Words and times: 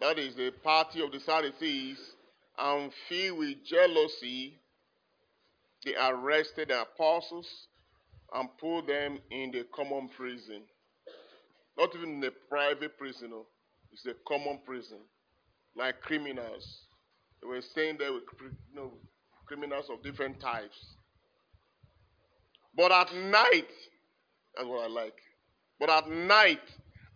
that 0.00 0.18
is 0.18 0.34
the 0.34 0.52
party 0.62 1.02
of 1.02 1.12
the 1.12 1.20
Sadducees, 1.20 1.98
and 2.58 2.90
filled 3.08 3.38
with 3.38 3.64
jealousy, 3.64 4.58
they 5.84 5.94
arrested 5.94 6.68
the 6.68 6.82
apostles 6.82 7.46
and 8.34 8.48
put 8.58 8.86
them 8.86 9.18
in 9.30 9.50
the 9.52 9.64
common 9.74 10.08
prison. 10.08 10.62
Not 11.78 11.94
even 11.94 12.16
in 12.16 12.24
a 12.24 12.30
private 12.48 12.98
prison, 12.98 13.32
it's 13.92 14.06
a 14.06 14.14
common 14.26 14.60
prison, 14.64 14.98
like 15.76 16.00
criminals. 16.00 16.80
They 17.40 17.48
were 17.48 17.60
staying 17.60 17.98
there 17.98 18.12
with 18.12 18.24
you 18.40 18.50
know, 18.74 18.92
criminals 19.46 19.86
of 19.90 20.02
different 20.02 20.40
types. 20.40 20.96
But 22.74 22.92
at 22.92 23.14
night, 23.14 23.68
that's 24.54 24.68
what 24.68 24.84
I 24.84 24.88
like. 24.88 25.16
But 25.78 25.90
at 25.90 26.08
night, 26.08 26.60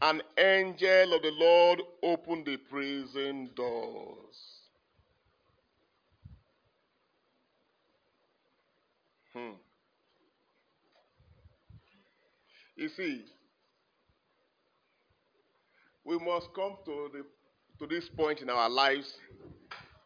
an 0.03 0.23
angel 0.39 1.15
of 1.15 1.23
the 1.23 1.33
Lord 1.33 1.83
opened 2.03 2.47
the 2.47 2.57
prison 2.57 3.51
doors. 3.55 4.37
Hmm. 9.33 9.51
You 12.77 12.89
see, 12.89 13.25
we 16.05 16.19
must 16.19 16.49
come 16.55 16.77
to 16.87 17.11
the 17.13 17.25
to 17.79 17.87
this 17.87 18.09
point 18.09 18.41
in 18.43 18.51
our 18.51 18.69
lives 18.69 19.15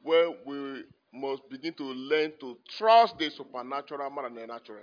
where 0.03 0.31
we 0.45 0.84
must 1.12 1.48
begin 1.48 1.73
to 1.75 1.84
learn 1.84 2.33
to 2.41 2.56
trust 2.69 3.19
the 3.19 3.31
supernatural 3.31 4.11
more 4.11 4.25
than 4.25 4.34
the 4.34 4.47
natural. 4.47 4.83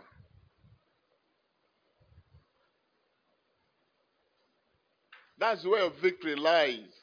That's 5.41 5.65
where 5.65 5.81
your 5.81 5.89
victory 5.89 6.35
lies. 6.35 6.93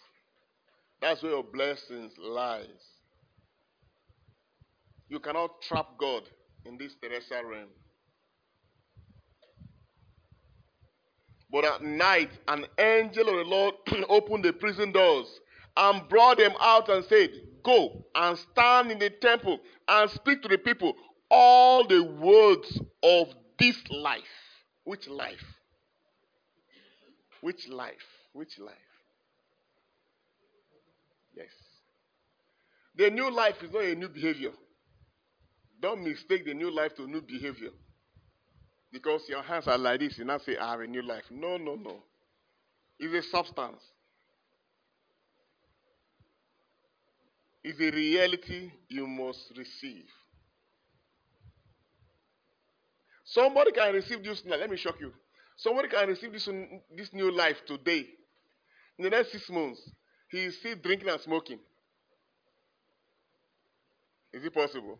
That's 1.02 1.24
where 1.24 1.32
your 1.32 1.42
blessings 1.42 2.12
lies. 2.16 2.68
You 5.08 5.18
cannot 5.18 5.60
trap 5.60 5.88
God 5.98 6.22
in 6.64 6.78
this 6.78 6.94
terrestrial 7.02 7.46
realm. 7.46 7.68
But 11.50 11.64
at 11.64 11.82
night, 11.82 12.30
an 12.46 12.66
angel 12.78 13.28
of 13.28 13.34
the 13.34 13.44
Lord 13.44 13.74
opened 14.08 14.44
the 14.44 14.52
prison 14.52 14.92
doors 14.92 15.26
and 15.76 16.08
brought 16.08 16.38
them 16.38 16.52
out 16.60 16.88
and 16.90 17.04
said, 17.06 17.30
Go 17.64 18.04
and 18.14 18.38
stand 18.38 18.92
in 18.92 19.00
the 19.00 19.10
temple 19.10 19.58
and 19.88 20.08
speak 20.08 20.42
to 20.42 20.48
the 20.48 20.58
people 20.58 20.94
all 21.28 21.84
the 21.88 22.04
words 22.04 22.80
of 23.02 23.34
this 23.58 23.76
life. 23.90 24.22
Which 24.84 25.08
life? 25.08 25.44
Which 27.40 27.66
life? 27.68 28.17
Which 28.38 28.56
life? 28.60 28.72
Yes. 31.36 31.48
The 32.94 33.10
new 33.10 33.32
life 33.32 33.56
is 33.64 33.72
not 33.72 33.82
a 33.82 33.96
new 33.96 34.08
behavior. 34.08 34.52
Don't 35.82 36.04
mistake 36.04 36.44
the 36.44 36.54
new 36.54 36.70
life 36.70 36.94
to 36.98 37.08
new 37.08 37.20
behavior. 37.20 37.70
Because 38.92 39.22
your 39.28 39.42
hands 39.42 39.66
are 39.66 39.76
like 39.76 39.98
this, 39.98 40.18
you 40.18 40.24
now 40.24 40.38
say, 40.38 40.56
I 40.56 40.70
have 40.70 40.78
a 40.78 40.86
new 40.86 41.02
life. 41.02 41.24
No, 41.32 41.56
no, 41.56 41.74
no. 41.74 41.96
It's 43.00 43.26
a 43.26 43.28
substance. 43.28 43.82
It's 47.64 47.80
a 47.80 47.90
reality 47.90 48.70
you 48.88 49.08
must 49.08 49.50
receive. 49.56 50.04
Somebody 53.24 53.72
can 53.72 53.92
receive 53.94 54.22
this. 54.22 54.44
Let 54.46 54.70
me 54.70 54.76
shock 54.76 55.00
you. 55.00 55.12
Somebody 55.56 55.88
can 55.88 56.06
receive 56.06 56.32
this, 56.32 56.48
this 56.96 57.12
new 57.12 57.32
life 57.32 57.56
today. 57.66 58.06
In 58.98 59.04
the 59.04 59.10
next 59.10 59.32
six 59.32 59.48
months, 59.48 59.80
he 60.30 60.44
is 60.44 60.58
still 60.58 60.74
drinking 60.82 61.08
and 61.08 61.20
smoking. 61.20 61.58
Is 64.32 64.44
it 64.44 64.52
possible? 64.52 64.98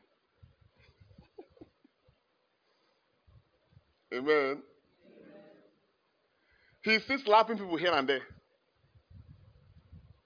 Amen. 4.14 4.24
Amen. 4.24 4.62
He's 6.82 7.02
still 7.02 7.18
slapping 7.24 7.58
people 7.58 7.76
here 7.76 7.92
and 7.92 8.08
there. 8.08 8.22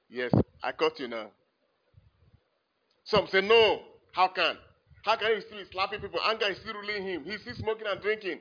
Yes, 0.09 0.31
I 0.62 0.72
caught 0.72 1.00
you 1.00 1.09
now. 1.09 1.31
Some 3.05 3.27
say, 3.28 3.41
no, 3.41 3.81
how 4.12 4.28
can? 4.28 4.56
How 5.05 5.16
can 5.16 5.34
he 5.34 5.41
still 5.41 5.59
be 5.59 5.65
slapping 5.72 6.00
people? 6.00 6.21
Anger 6.25 6.50
is 6.50 6.59
still 6.59 6.75
ruling 6.75 7.05
him. 7.05 7.25
He's 7.25 7.41
still 7.41 7.55
smoking 7.55 7.87
and 7.88 8.00
drinking. 8.00 8.38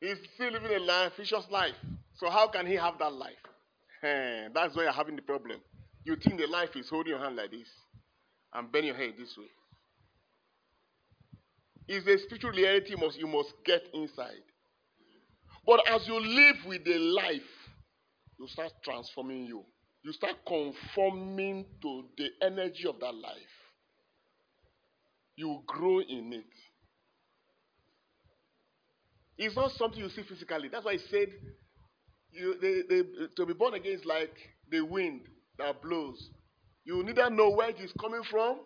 He's 0.00 0.18
still 0.34 0.50
living 0.50 0.72
a 0.72 0.80
life, 0.80 1.12
vicious 1.16 1.46
life. 1.50 1.74
So 2.16 2.28
how 2.28 2.48
can 2.48 2.66
he 2.66 2.74
have 2.74 2.98
that 2.98 3.12
life? 3.12 3.36
Eh, 4.02 4.48
that's 4.54 4.76
why 4.76 4.84
you're 4.84 4.92
having 4.92 5.16
the 5.16 5.22
problem. 5.22 5.60
You 6.04 6.16
think 6.16 6.38
the 6.38 6.46
life 6.46 6.76
is 6.76 6.88
holding 6.88 7.10
your 7.12 7.18
hand 7.20 7.36
like 7.36 7.50
this 7.50 7.68
and 8.54 8.70
bending 8.72 8.88
your 8.88 8.96
head 8.96 9.14
this 9.18 9.36
way. 9.38 9.50
It's 11.88 12.06
a 12.06 12.18
spiritual 12.18 12.50
reality 12.50 12.94
must, 12.96 13.18
you 13.18 13.26
must 13.26 13.52
get 13.64 13.82
inside. 13.94 14.42
But 15.66 15.80
as 15.88 16.06
you 16.06 16.18
live 16.20 16.56
with 16.66 16.84
the 16.84 16.98
life, 16.98 17.42
you 18.38 18.46
start 18.48 18.72
transforming 18.84 19.46
you. 19.46 19.64
You 20.04 20.12
start 20.12 20.36
conforming 20.46 21.66
to 21.82 22.04
the 22.16 22.28
energy 22.42 22.86
of 22.88 23.00
that 23.00 23.14
life. 23.14 23.54
You 25.36 25.62
grow 25.66 26.00
in 26.00 26.32
it. 26.32 26.44
It's 29.38 29.56
not 29.56 29.72
something 29.72 30.00
you 30.00 30.08
see 30.08 30.22
physically. 30.22 30.68
That's 30.68 30.84
why 30.84 30.92
I 30.92 30.96
said 30.98 31.28
you, 32.36 32.54
they, 32.60 32.82
they, 32.88 33.02
to 33.36 33.46
be 33.46 33.54
born 33.54 33.74
again 33.74 33.92
is 33.92 34.04
like 34.04 34.34
the 34.70 34.80
wind 34.82 35.22
that 35.58 35.82
blows. 35.82 36.30
You 36.84 37.02
neither 37.02 37.30
know 37.30 37.50
where 37.50 37.70
it 37.70 37.80
is 37.80 37.92
coming 38.00 38.22
from, 38.30 38.58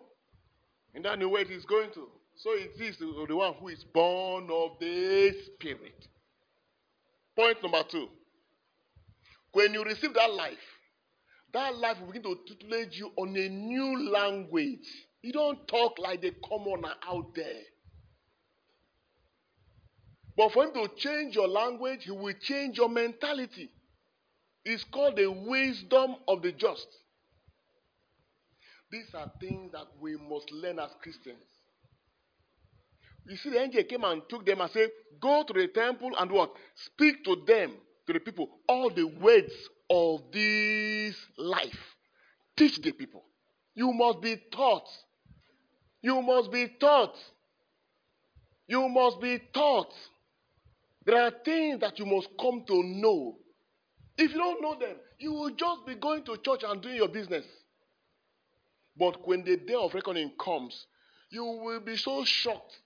and 0.93 1.05
then 1.05 1.19
know 1.19 1.29
where 1.29 1.41
it 1.41 1.51
is 1.51 1.65
going 1.65 1.91
to. 1.93 2.07
So 2.35 2.51
it 2.53 2.79
is 2.79 2.97
the 2.97 3.35
one 3.35 3.53
who 3.55 3.67
is 3.69 3.83
born 3.83 4.49
of 4.51 4.71
the 4.79 5.33
Spirit. 5.45 6.07
Point 7.35 7.61
number 7.61 7.83
two. 7.89 8.07
When 9.53 9.73
you 9.73 9.83
receive 9.83 10.13
that 10.13 10.33
life, 10.33 10.57
that 11.53 11.75
life 11.77 11.97
will 11.99 12.07
begin 12.07 12.23
to 12.23 12.37
tutelage 12.47 12.97
you 12.97 13.11
on 13.17 13.35
a 13.35 13.49
new 13.49 14.09
language. 14.11 14.87
You 15.21 15.33
don't 15.33 15.67
talk 15.67 15.99
like 15.99 16.21
the 16.21 16.33
commoner 16.47 16.93
out 17.07 17.35
there. 17.35 17.61
But 20.41 20.53
for 20.53 20.63
him 20.63 20.73
to 20.73 20.87
change 20.97 21.35
your 21.35 21.47
language, 21.47 22.05
he 22.05 22.09
will 22.09 22.33
change 22.41 22.75
your 22.75 22.89
mentality. 22.89 23.69
It's 24.65 24.83
called 24.83 25.17
the 25.17 25.31
wisdom 25.31 26.15
of 26.27 26.41
the 26.41 26.51
just. 26.51 26.87
These 28.91 29.13
are 29.13 29.31
things 29.39 29.71
that 29.73 29.85
we 29.99 30.17
must 30.17 30.51
learn 30.51 30.79
as 30.79 30.89
Christians. 30.99 31.43
You 33.27 33.37
see, 33.37 33.51
the 33.51 33.61
angel 33.61 33.83
came 33.83 34.03
and 34.03 34.23
took 34.27 34.43
them 34.43 34.61
and 34.61 34.71
said, 34.71 34.89
Go 35.21 35.43
to 35.43 35.53
the 35.53 35.67
temple 35.67 36.09
and 36.17 36.31
what? 36.31 36.51
Speak 36.73 37.23
to 37.25 37.43
them, 37.45 37.73
to 38.07 38.13
the 38.13 38.19
people, 38.19 38.49
all 38.67 38.89
the 38.89 39.03
words 39.03 39.53
of 39.91 40.21
this 40.33 41.15
life. 41.37 41.95
Teach 42.57 42.81
the 42.81 42.93
people. 42.93 43.23
You 43.75 43.93
must 43.93 44.21
be 44.21 44.41
taught. 44.51 44.87
You 46.01 46.19
must 46.23 46.51
be 46.51 46.67
taught. 46.79 47.15
You 48.67 48.89
must 48.89 49.21
be 49.21 49.39
taught. 49.53 49.93
There 51.05 51.19
are 51.19 51.31
things 51.43 51.79
that 51.79 51.97
you 51.97 52.05
must 52.05 52.29
come 52.39 52.63
to 52.67 52.83
know. 52.83 53.37
If 54.17 54.31
you 54.31 54.37
don't 54.37 54.61
know 54.61 54.77
them, 54.79 54.97
you 55.19 55.33
will 55.33 55.49
just 55.51 55.85
be 55.85 55.95
going 55.95 56.23
to 56.25 56.37
church 56.37 56.63
and 56.63 56.81
doing 56.81 56.95
your 56.95 57.07
business. 57.07 57.45
But 58.97 59.27
when 59.27 59.43
the 59.43 59.57
day 59.57 59.73
of 59.73 59.93
reckoning 59.93 60.31
comes, 60.39 60.85
you 61.31 61.43
will 61.43 61.79
be 61.79 61.95
so 61.95 62.23
shocked 62.25 62.77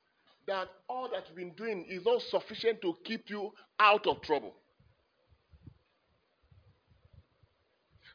that 0.48 0.68
all 0.88 1.10
that 1.10 1.26
you've 1.28 1.36
been 1.36 1.54
doing 1.56 1.86
is 1.90 2.06
not 2.06 2.22
sufficient 2.22 2.82
to 2.84 2.96
keep 3.04 3.30
you 3.30 3.52
out 3.80 4.06
of 4.08 4.22
trouble. 4.22 4.54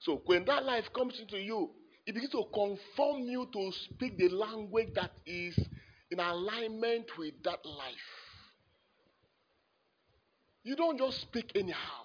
So 0.00 0.23
when 0.25 0.44
that 0.46 0.64
life 0.64 0.91
comes 0.94 1.20
into 1.20 1.38
you, 1.38 1.70
it 2.06 2.14
begins 2.14 2.32
to 2.32 2.44
conform 2.55 3.25
you 3.25 3.49
to 3.53 3.73
speak 3.73 4.17
the 4.17 4.29
language 4.31 4.88
that 4.94 5.11
is 5.26 5.58
in 6.11 6.20
alignment 6.20 7.06
with 7.19 7.35
that 7.44 7.64
life. 7.67 8.19
You 10.62 10.76
don't 10.76 10.98
just 10.98 11.20
speak 11.22 11.52
anyhow. 11.54 12.04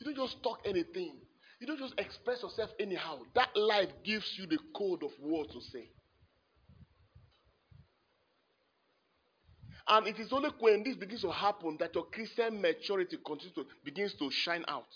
You 0.00 0.06
don't 0.06 0.26
just 0.28 0.42
talk 0.42 0.60
anything. 0.64 1.16
You 1.60 1.66
don't 1.66 1.78
just 1.78 1.94
express 1.98 2.42
yourself 2.42 2.70
anyhow. 2.80 3.20
That 3.34 3.50
life 3.56 3.90
gives 4.04 4.36
you 4.36 4.46
the 4.46 4.58
code 4.76 5.02
of 5.04 5.10
what 5.20 5.50
to 5.52 5.60
say. 5.60 5.90
And 9.88 10.06
it 10.06 10.18
is 10.18 10.32
only 10.32 10.50
when 10.58 10.82
this 10.84 10.96
begins 10.96 11.22
to 11.22 11.30
happen 11.30 11.76
that 11.80 11.94
your 11.94 12.04
Christian 12.06 12.60
maturity 12.60 13.18
continues 13.24 13.54
to 13.54 13.66
begins 13.84 14.14
to 14.14 14.30
shine 14.30 14.64
out. 14.68 14.86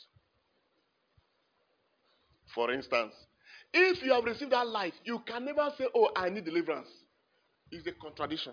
For 2.55 2.73
instance, 2.73 3.15
if 3.73 4.03
you 4.03 4.13
have 4.13 4.25
received 4.25 4.53
that 4.53 4.67
life, 4.67 4.95
you 5.05 5.21
can 5.27 5.45
never 5.45 5.69
say, 5.77 5.87
Oh, 5.95 6.11
I 6.17 6.31
need 6.31 6.45
deliverance. 6.45 6.89
It's 7.71 7.87
a 7.87 7.93
contradiction. 7.93 8.53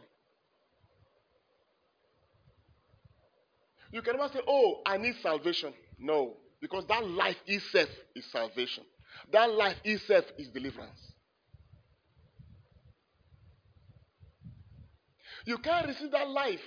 You 3.93 4.01
cannot 4.01 4.33
say, 4.33 4.39
Oh, 4.47 4.81
I 4.87 4.97
need 4.97 5.13
salvation. 5.21 5.71
No, 5.99 6.37
because 6.59 6.83
that 6.87 7.07
life 7.07 7.37
itself 7.45 7.89
is 8.15 8.25
salvation. 8.31 8.83
That 9.31 9.53
life 9.53 9.77
itself 9.83 10.25
is 10.39 10.47
deliverance. 10.47 10.99
You 15.45 15.59
can't 15.59 15.85
receive 15.87 16.09
that 16.09 16.27
life 16.27 16.59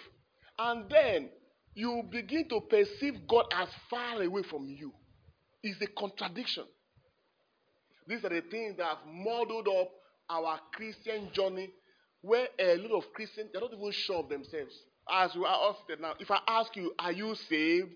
and 0.57 0.89
then 0.89 1.31
you 1.75 2.05
begin 2.09 2.49
to 2.49 2.61
perceive 2.61 3.27
God 3.29 3.47
as 3.53 3.69
far 3.91 4.23
away 4.23 4.43
from 4.49 4.69
you. 4.69 4.93
It's 5.65 5.83
a 5.83 5.89
contradiction. 5.89 6.65
These 8.07 8.25
are 8.25 8.29
the 8.29 8.43
things 8.43 8.77
that 8.77 8.87
have 8.87 8.99
modeled 9.05 9.67
up 9.67 9.91
our 10.31 10.61
Christian 10.73 11.31
journey 11.33 11.71
where 12.23 12.47
a 12.61 12.77
lot 12.77 12.99
of 12.99 13.13
Christians, 13.15 13.51
they're 13.53 13.63
not 13.63 13.73
even 13.73 13.91
sure 13.91 14.21
of 14.21 14.29
themselves. 14.29 14.75
As 15.11 15.35
we 15.35 15.45
are 15.45 15.71
asked 15.71 16.01
now, 16.01 16.15
if 16.19 16.31
I 16.31 16.41
ask 16.49 16.75
you, 16.77 16.93
are 16.99 17.13
you 17.13 17.35
saved? 17.49 17.91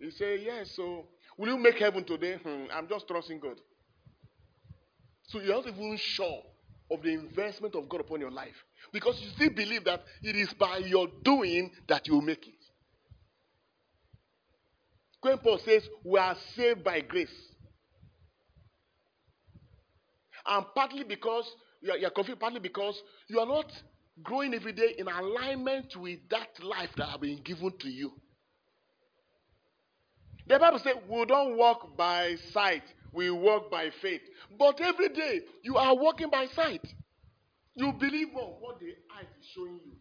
You 0.00 0.10
say, 0.10 0.38
yes. 0.42 0.72
So, 0.74 1.06
will 1.36 1.48
you 1.48 1.58
make 1.58 1.78
heaven 1.78 2.04
today? 2.04 2.36
Hmm, 2.42 2.64
I'm 2.72 2.88
just 2.88 3.06
trusting 3.06 3.40
God. 3.40 3.60
So 5.28 5.40
you're 5.40 5.54
not 5.54 5.66
even 5.66 5.96
sure 5.96 6.42
of 6.90 7.02
the 7.02 7.10
investment 7.12 7.74
of 7.74 7.88
God 7.88 8.00
upon 8.00 8.20
your 8.20 8.30
life. 8.30 8.54
Because 8.92 9.20
you 9.22 9.30
still 9.30 9.50
believe 9.50 9.84
that 9.84 10.02
it 10.22 10.36
is 10.36 10.52
by 10.54 10.78
your 10.78 11.08
doing 11.22 11.70
that 11.88 12.06
you 12.06 12.14
will 12.14 12.22
make 12.22 12.46
it. 12.46 12.54
When 15.20 15.38
Paul 15.38 15.58
says, 15.64 15.88
we 16.04 16.18
are 16.18 16.36
saved 16.54 16.84
by 16.84 17.00
grace. 17.00 17.34
And 20.46 20.66
partly 20.74 21.04
because 21.04 21.50
you 21.80 21.92
are, 21.92 21.96
you 21.96 22.06
are 22.06 22.10
confused, 22.10 22.40
partly 22.40 22.60
because 22.60 23.00
you 23.28 23.40
are 23.40 23.46
not 23.46 23.72
growing 24.22 24.54
every 24.54 24.72
day 24.72 24.94
in 24.98 25.08
alignment 25.08 25.96
with 25.96 26.20
that 26.30 26.62
life 26.62 26.90
that 26.96 27.08
has 27.08 27.20
been 27.20 27.42
given 27.42 27.72
to 27.80 27.88
you. 27.88 28.12
The 30.46 30.58
Bible 30.58 30.78
says 30.78 30.94
we 31.08 31.24
don't 31.24 31.56
walk 31.56 31.96
by 31.96 32.36
sight, 32.52 32.82
we 33.12 33.30
walk 33.30 33.70
by 33.70 33.90
faith. 34.02 34.20
But 34.58 34.80
every 34.80 35.08
day 35.08 35.40
you 35.62 35.76
are 35.76 35.96
walking 35.96 36.30
by 36.30 36.46
sight. 36.54 36.86
You 37.74 37.92
believe 37.92 38.32
more 38.32 38.56
what 38.60 38.78
the 38.78 38.94
eye 39.10 39.22
is 39.22 39.46
showing 39.54 39.80
you 39.84 39.96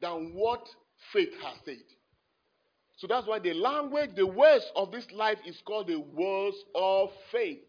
than 0.00 0.32
what 0.34 0.66
faith 1.12 1.32
has 1.42 1.56
said. 1.64 1.76
So 2.96 3.06
that's 3.06 3.26
why 3.26 3.38
the 3.38 3.54
language, 3.54 4.10
the 4.16 4.26
words 4.26 4.64
of 4.74 4.92
this 4.92 5.06
life 5.12 5.38
is 5.46 5.60
called 5.64 5.88
the 5.88 5.98
words 6.00 6.56
of 6.74 7.10
faith. 7.30 7.64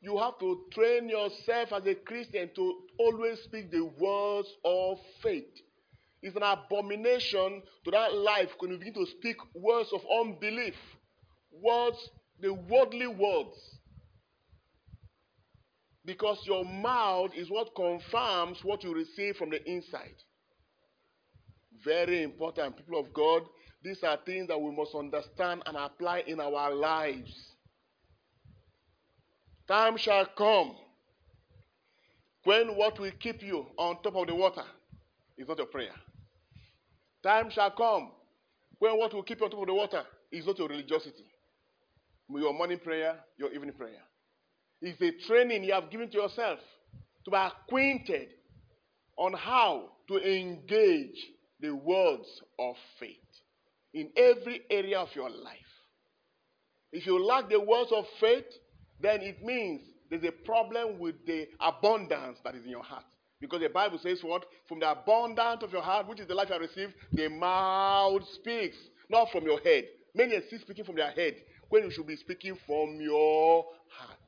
You 0.00 0.16
have 0.18 0.38
to 0.38 0.64
train 0.72 1.08
yourself 1.08 1.72
as 1.72 1.86
a 1.86 1.94
Christian 1.94 2.50
to 2.54 2.74
always 2.98 3.40
speak 3.40 3.70
the 3.70 3.84
words 3.84 4.48
of 4.64 4.98
faith. 5.22 5.50
It's 6.22 6.36
an 6.36 6.42
abomination 6.42 7.62
to 7.84 7.90
that 7.90 8.14
life 8.14 8.50
when 8.58 8.72
you 8.72 8.78
begin 8.78 8.94
to 8.94 9.06
speak 9.18 9.36
words 9.54 9.90
of 9.92 10.00
unbelief, 10.20 10.74
words, 11.52 11.96
the 12.40 12.52
worldly 12.52 13.06
words. 13.06 13.56
Because 16.04 16.38
your 16.46 16.64
mouth 16.64 17.30
is 17.36 17.50
what 17.50 17.74
confirms 17.74 18.58
what 18.62 18.82
you 18.82 18.94
receive 18.94 19.36
from 19.36 19.50
the 19.50 19.62
inside. 19.68 20.14
Very 21.84 22.22
important, 22.22 22.76
people 22.76 22.98
of 22.98 23.12
God. 23.12 23.42
These 23.82 24.02
are 24.02 24.18
things 24.24 24.48
that 24.48 24.60
we 24.60 24.74
must 24.74 24.94
understand 24.94 25.62
and 25.66 25.76
apply 25.76 26.24
in 26.26 26.40
our 26.40 26.74
lives. 26.74 27.32
Time 29.68 29.98
shall 29.98 30.24
come 30.36 30.74
when 32.44 32.68
what 32.76 32.98
will 32.98 33.12
keep 33.20 33.42
you 33.42 33.66
on 33.76 34.02
top 34.02 34.16
of 34.16 34.26
the 34.26 34.34
water 34.34 34.64
is 35.36 35.46
not 35.46 35.58
your 35.58 35.66
prayer. 35.66 35.92
Time 37.22 37.50
shall 37.50 37.70
come 37.72 38.10
when 38.78 38.98
what 38.98 39.12
will 39.12 39.22
keep 39.22 39.40
you 39.40 39.44
on 39.44 39.50
top 39.50 39.60
of 39.60 39.66
the 39.66 39.74
water 39.74 40.02
is 40.32 40.46
not 40.46 40.58
your 40.58 40.68
religiosity. 40.68 41.26
Your 42.30 42.54
morning 42.54 42.78
prayer, 42.78 43.16
your 43.36 43.52
evening 43.52 43.74
prayer. 43.74 44.02
It's 44.80 45.00
a 45.02 45.26
training 45.26 45.64
you 45.64 45.74
have 45.74 45.90
given 45.90 46.10
to 46.10 46.18
yourself 46.18 46.60
to 47.24 47.30
be 47.30 47.36
acquainted 47.36 48.28
on 49.18 49.34
how 49.34 49.90
to 50.08 50.16
engage 50.16 51.16
the 51.60 51.74
words 51.74 52.26
of 52.58 52.76
faith 52.98 53.16
in 53.92 54.10
every 54.16 54.62
area 54.70 54.98
of 54.98 55.08
your 55.14 55.28
life. 55.28 55.58
If 56.92 57.06
you 57.06 57.22
lack 57.22 57.50
the 57.50 57.60
words 57.60 57.90
of 57.92 58.04
faith, 58.20 58.46
then 59.00 59.20
it 59.22 59.44
means 59.44 59.82
there's 60.10 60.24
a 60.24 60.32
problem 60.32 60.98
with 60.98 61.14
the 61.26 61.48
abundance 61.60 62.38
that 62.44 62.54
is 62.54 62.64
in 62.64 62.70
your 62.70 62.82
heart. 62.82 63.04
Because 63.40 63.60
the 63.60 63.68
Bible 63.68 63.98
says 64.02 64.20
what? 64.22 64.44
From 64.68 64.80
the 64.80 64.90
abundance 64.90 65.62
of 65.62 65.72
your 65.72 65.82
heart, 65.82 66.08
which 66.08 66.20
is 66.20 66.26
the 66.26 66.34
life 66.34 66.48
you 66.48 66.54
have 66.54 66.62
received, 66.62 66.94
the 67.12 67.28
mouth 67.28 68.22
speaks, 68.34 68.76
not 69.08 69.30
from 69.30 69.44
your 69.44 69.60
head. 69.60 69.84
Many 70.14 70.34
are 70.34 70.42
still 70.46 70.58
speaking 70.60 70.84
from 70.84 70.96
their 70.96 71.12
head 71.12 71.34
when 71.68 71.84
you 71.84 71.90
should 71.90 72.06
be 72.06 72.16
speaking 72.16 72.58
from 72.66 73.00
your 73.00 73.64
heart. 73.90 74.18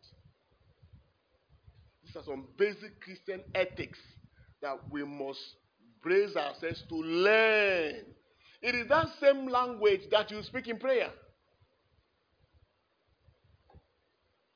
These 2.04 2.16
are 2.16 2.24
some 2.24 2.46
basic 2.56 3.00
Christian 3.00 3.42
ethics 3.54 3.98
that 4.62 4.76
we 4.90 5.04
must 5.04 5.40
brace 6.02 6.36
ourselves 6.36 6.84
to 6.88 6.94
learn. 6.94 8.04
It 8.62 8.74
is 8.74 8.88
that 8.88 9.08
same 9.20 9.48
language 9.48 10.02
that 10.10 10.30
you 10.30 10.42
speak 10.42 10.68
in 10.68 10.78
prayer. 10.78 11.10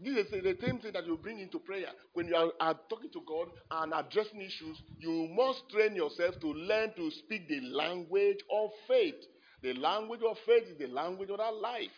This 0.04 0.26
is 0.26 0.30
the 0.30 0.56
same 0.60 0.80
thing 0.80 0.92
that 0.92 1.06
you 1.06 1.16
bring 1.16 1.38
into 1.38 1.58
prayer. 1.58 1.88
When 2.12 2.28
you 2.28 2.36
are, 2.36 2.52
are, 2.60 2.78
talking 2.90 3.10
to 3.10 3.22
God 3.26 3.48
and 3.70 3.94
addressing 3.94 4.40
issues, 4.40 4.76
you 4.98 5.28
must 5.34 5.62
train 5.70 5.96
yourself 5.96 6.38
to 6.40 6.48
learn 6.48 6.92
to 6.96 7.10
speak 7.10 7.48
the 7.48 7.60
language 7.60 8.38
of 8.52 8.70
faith. 8.86 9.14
The 9.62 9.72
language 9.72 10.20
of 10.28 10.36
faith 10.44 10.64
is 10.70 10.78
the 10.78 10.88
language 10.88 11.30
of 11.30 11.40
our 11.40 11.54
life. 11.54 11.96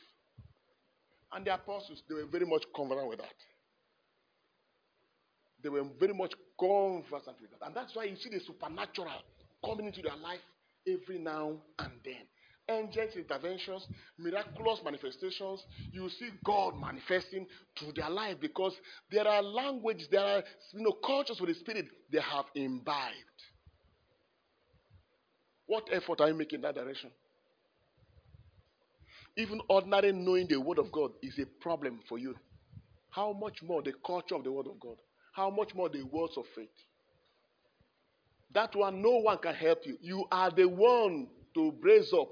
And 1.32 1.44
the 1.44 1.54
apostles, 1.54 2.00
they 2.08 2.14
were 2.14 2.26
very 2.26 2.46
much 2.46 2.62
conversant 2.76 3.08
with 3.08 3.18
that. 3.18 3.34
They 5.64 5.68
were 5.68 5.84
very 5.98 6.14
much 6.14 6.32
conversant 6.60 7.40
with 7.40 7.50
that. 7.50 7.66
And 7.66 7.74
that's 7.74 7.96
why 7.96 8.04
you 8.04 8.14
see 8.14 8.30
the 8.30 8.38
supernatural 8.46 9.22
coming 9.64 9.86
into 9.86 10.02
their 10.02 10.16
life 10.16 10.38
every 10.86 11.18
now 11.18 11.56
and 11.80 11.92
then 12.04 12.22
angels' 12.68 13.16
interventions, 13.16 13.86
miraculous 14.18 14.80
manifestations. 14.84 15.64
You 15.92 16.08
see 16.08 16.30
God 16.44 16.74
manifesting 16.80 17.46
through 17.78 17.92
their 17.92 18.10
life 18.10 18.36
because 18.40 18.74
there 19.10 19.26
are 19.26 19.42
languages, 19.42 20.08
there 20.10 20.20
are 20.24 20.42
you 20.72 20.82
know 20.82 20.92
cultures 21.04 21.40
with 21.40 21.50
the 21.50 21.54
Spirit 21.54 21.86
they 22.10 22.20
have 22.20 22.46
imbibed. 22.54 23.14
What 25.66 25.88
effort 25.92 26.20
are 26.20 26.28
you 26.28 26.34
making 26.34 26.56
in 26.56 26.62
that 26.62 26.74
direction? 26.74 27.10
Even 29.36 29.60
ordinary 29.68 30.12
knowing 30.12 30.46
the 30.48 30.60
Word 30.60 30.78
of 30.78 30.90
God 30.90 31.10
is 31.22 31.38
a 31.38 31.46
problem 31.60 32.00
for 32.08 32.18
you. 32.18 32.34
How 33.10 33.32
much 33.32 33.62
more 33.62 33.82
the 33.82 33.92
culture 34.04 34.34
of 34.34 34.44
the 34.44 34.52
Word 34.52 34.66
of 34.66 34.78
God? 34.80 34.96
How 35.32 35.50
much 35.50 35.74
more 35.74 35.88
the 35.88 36.02
words 36.02 36.34
of 36.36 36.44
faith? 36.54 36.68
That 38.54 38.74
one, 38.74 39.02
no 39.02 39.18
one 39.18 39.38
can 39.38 39.54
help 39.54 39.80
you. 39.84 39.98
You 40.00 40.24
are 40.30 40.50
the 40.50 40.66
one 40.66 41.28
to 41.54 41.72
brace 41.72 42.12
up 42.18 42.28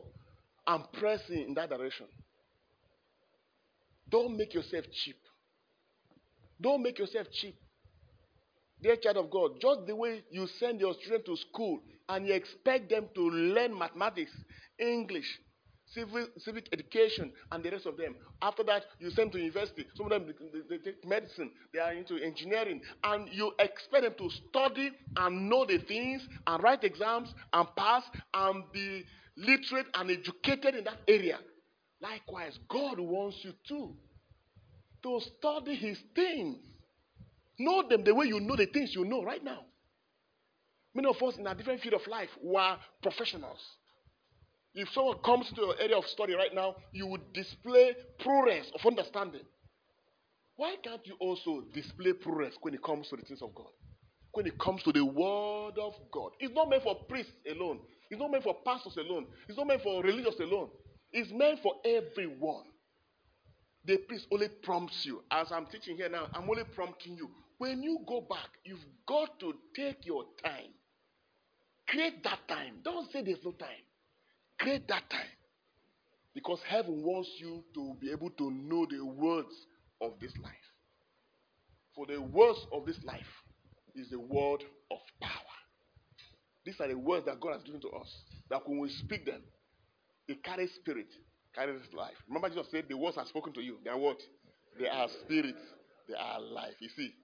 and 0.66 0.84
pressing 0.92 1.48
in 1.48 1.54
that 1.54 1.70
direction. 1.70 2.06
Don't 4.08 4.36
make 4.36 4.54
yourself 4.54 4.84
cheap. 5.04 5.16
Don't 6.60 6.82
make 6.82 6.98
yourself 6.98 7.26
cheap. 7.32 7.56
Dear 8.82 8.96
child 8.96 9.16
of 9.16 9.30
God, 9.30 9.52
just 9.60 9.86
the 9.86 9.96
way 9.96 10.22
you 10.30 10.46
send 10.58 10.80
your 10.80 10.94
children 10.94 11.22
to 11.24 11.36
school 11.36 11.80
and 12.08 12.26
you 12.26 12.34
expect 12.34 12.90
them 12.90 13.06
to 13.14 13.22
learn 13.22 13.76
mathematics, 13.76 14.32
English, 14.78 15.26
civil, 15.94 16.26
civic 16.38 16.68
education, 16.72 17.32
and 17.50 17.64
the 17.64 17.70
rest 17.70 17.86
of 17.86 17.96
them. 17.96 18.14
After 18.42 18.62
that, 18.64 18.84
you 18.98 19.10
send 19.10 19.32
them 19.32 19.32
to 19.32 19.38
university. 19.38 19.86
Some 19.94 20.06
of 20.06 20.12
them 20.12 20.34
they, 20.52 20.76
they 20.76 20.82
take 20.82 21.06
medicine, 21.06 21.50
they 21.72 21.78
are 21.78 21.92
into 21.92 22.16
engineering, 22.16 22.82
and 23.04 23.28
you 23.32 23.52
expect 23.58 24.02
them 24.04 24.14
to 24.18 24.30
study 24.50 24.90
and 25.16 25.48
know 25.48 25.64
the 25.64 25.78
things 25.78 26.26
and 26.46 26.62
write 26.62 26.84
exams 26.84 27.32
and 27.52 27.68
pass 27.76 28.02
and 28.34 28.64
be 28.72 29.04
literate 29.36 29.86
and 29.94 30.10
educated 30.10 30.74
in 30.74 30.84
that 30.84 31.00
area. 31.08 31.38
Likewise, 32.00 32.58
God 32.68 32.98
wants 33.00 33.38
you 33.42 33.52
too 33.66 33.94
to 35.02 35.20
study 35.38 35.74
His 35.76 35.98
things. 36.14 36.58
Know 37.58 37.88
them 37.88 38.04
the 38.04 38.14
way 38.14 38.26
you 38.26 38.40
know 38.40 38.56
the 38.56 38.66
things 38.66 38.94
you 38.94 39.04
know 39.04 39.22
right 39.22 39.42
now. 39.42 39.60
Many 40.94 41.08
of 41.08 41.22
us 41.22 41.36
in 41.38 41.46
a 41.46 41.54
different 41.54 41.80
field 41.80 41.94
of 41.94 42.06
life 42.06 42.28
were 42.42 42.76
professionals. 43.02 43.58
If 44.74 44.88
someone 44.92 45.18
comes 45.24 45.48
to 45.54 45.60
your 45.60 45.80
area 45.80 45.96
of 45.96 46.04
study 46.06 46.34
right 46.34 46.52
now, 46.52 46.76
you 46.92 47.06
would 47.06 47.32
display 47.32 47.94
prowess 48.18 48.70
of 48.74 48.84
understanding. 48.86 49.42
Why 50.56 50.76
can't 50.82 51.04
you 51.06 51.14
also 51.20 51.64
display 51.72 52.12
prowess 52.12 52.54
when 52.60 52.74
it 52.74 52.82
comes 52.82 53.08
to 53.08 53.16
the 53.16 53.22
things 53.22 53.42
of 53.42 53.54
God? 53.54 53.70
When 54.34 54.46
it 54.46 54.58
comes 54.58 54.82
to 54.82 54.92
the 54.92 55.04
Word 55.04 55.78
of 55.80 55.94
God. 56.12 56.32
It's 56.40 56.52
not 56.52 56.68
meant 56.68 56.82
for 56.82 56.96
priests 57.08 57.32
alone. 57.48 57.78
It's 58.10 58.20
not 58.20 58.30
meant 58.30 58.42
for 58.42 58.56
pastors 58.64 58.96
alone. 58.96 59.26
It's 59.48 59.56
not 59.56 59.68
meant 59.68 59.82
for 59.82 60.02
religious 60.02 60.38
alone. 60.40 60.70
It's 61.12 61.30
meant 61.32 61.60
for 61.62 61.74
everyone. 61.84 62.64
The 63.84 63.98
priest 63.98 64.26
only 64.32 64.48
prompts 64.62 65.02
you. 65.04 65.22
As 65.30 65.52
I'm 65.52 65.66
teaching 65.66 65.96
here 65.96 66.08
now, 66.08 66.26
I'm 66.34 66.50
only 66.50 66.64
prompting 66.74 67.16
you. 67.16 67.30
When 67.58 67.82
you 67.82 68.00
go 68.06 68.22
back, 68.22 68.48
you've 68.64 68.84
got 69.06 69.38
to 69.40 69.54
take 69.76 70.04
your 70.04 70.24
time. 70.42 70.72
Create 71.86 72.24
that 72.24 72.40
time. 72.48 72.80
Don't 72.82 73.10
say 73.12 73.22
there's 73.22 73.44
no 73.44 73.52
time. 73.52 73.68
Create 74.58 74.88
that 74.88 75.08
time. 75.10 75.20
Because 76.34 76.58
heaven 76.68 77.02
wants 77.04 77.30
you 77.38 77.62
to 77.74 77.96
be 78.00 78.10
able 78.10 78.30
to 78.30 78.50
know 78.50 78.86
the 78.90 79.04
words 79.04 79.54
of 80.00 80.14
this 80.20 80.32
life. 80.42 80.52
For 81.94 82.06
the 82.06 82.20
words 82.20 82.58
of 82.72 82.86
this 82.86 82.98
life 83.04 83.43
is 83.94 84.10
the 84.10 84.18
word 84.18 84.62
of 84.90 84.98
power. 85.20 85.30
These 86.64 86.80
are 86.80 86.88
the 86.88 86.98
words 86.98 87.26
that 87.26 87.40
God 87.40 87.54
has 87.54 87.62
given 87.62 87.80
to 87.82 87.88
us. 87.90 88.08
That 88.50 88.66
when 88.68 88.78
we 88.78 88.88
speak 88.88 89.26
them, 89.26 89.42
it 90.26 90.42
carries 90.42 90.72
spirit, 90.74 91.08
carries 91.54 91.80
life. 91.92 92.14
Remember, 92.26 92.48
Jesus 92.48 92.66
said, 92.70 92.84
The 92.88 92.96
words 92.96 93.16
are 93.16 93.26
spoken 93.26 93.52
to 93.54 93.60
you. 93.60 93.78
They 93.84 93.90
are 93.90 93.98
what? 93.98 94.18
They 94.78 94.88
are 94.88 95.08
spirit, 95.24 95.56
they 96.08 96.14
are 96.14 96.40
life. 96.40 96.74
You 96.80 96.88
see? 96.96 97.14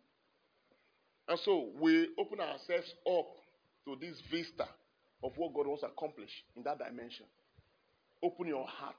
And 1.28 1.38
so 1.44 1.70
we 1.80 2.08
open 2.18 2.40
ourselves 2.40 2.92
up 3.06 3.26
to 3.86 3.96
this 4.00 4.20
vista 4.30 4.66
of 5.22 5.32
what 5.36 5.54
God 5.54 5.66
wants 5.66 5.82
to 5.82 5.88
accomplish 5.88 6.30
in 6.56 6.62
that 6.64 6.78
dimension. 6.78 7.26
Open 8.22 8.48
your 8.48 8.66
heart. 8.66 8.96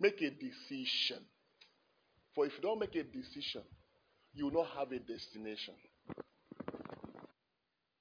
Make 0.00 0.20
a 0.22 0.30
decision. 0.30 1.24
For 2.34 2.46
if 2.46 2.52
you 2.56 2.62
don't 2.62 2.80
make 2.80 2.94
a 2.94 3.02
decision, 3.02 3.62
you 4.34 4.46
will 4.46 4.64
not 4.64 4.68
have 4.78 4.92
a 4.92 4.98
destination. 4.98 5.74